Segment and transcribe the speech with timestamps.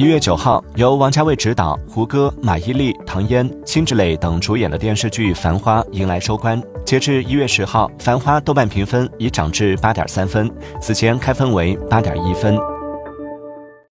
[0.00, 6.58] 一月九号，由王家卫执导、胡歌、马伊琍、唐嫣、辛芷蕾等主演的电视剧《繁花》迎来收官。
[6.86, 10.50] 截至一月十号，《繁花》豆瓣评分已涨至八点三分，
[10.80, 12.58] 此前开分为八点一分。